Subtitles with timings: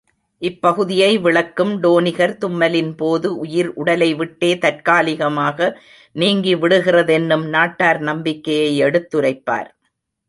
[0.41, 5.69] இப்பகுதியை விளக்கும் டோனிகர் தும்மலின்போது உயிர் உடலை விட்டே தற்காலிகமாக
[6.15, 9.69] நீங்கி விடுகிறதென்னும் நாட்டார் நம்பிக்கையை எடுத்துரைப்பார்.